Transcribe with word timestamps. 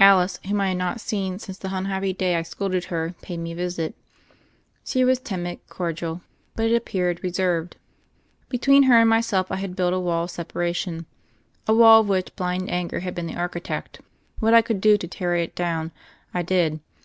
Alice, 0.00 0.40
whom 0.44 0.60
I 0.60 0.70
had 0.70 0.78
not 0.78 1.00
seen 1.00 1.38
since 1.38 1.56
the 1.58 1.68
un 1.68 1.84
happy 1.84 2.12
day 2.12 2.34
I 2.34 2.42
scolded 2.42 2.86
her, 2.86 3.14
paid 3.22 3.36
me 3.36 3.52
a 3.52 3.54
visit. 3.54 3.94
She 4.84 5.04
was 5.04 5.20
timid, 5.20 5.60
cordial, 5.68 6.22
but, 6.56 6.72
it 6.72 6.74
appeared, 6.74 7.22
reserved. 7.22 7.76
Between 8.48 8.82
her 8.82 8.96
and 8.98 9.08
myself 9.08 9.52
I 9.52 9.58
had 9.58 9.76
built 9.76 9.94
a 9.94 10.00
wall 10.00 10.24
of 10.24 10.32
separation, 10.32 11.06
a 11.68 11.72
wall 11.72 12.00
of 12.00 12.08
which 12.08 12.34
blind 12.34 12.68
arlger 12.68 13.02
had 13.02 13.14
been 13.14 13.28
the 13.28 13.36
architect. 13.36 14.00
What 14.40 14.54
I 14.54 14.60
could 14.60 14.80
do 14.80 14.96
to 14.98 15.06
tear 15.06 15.36
it 15.36 15.54
down, 15.54 15.92
I 16.34 16.42
did. 16.42 16.80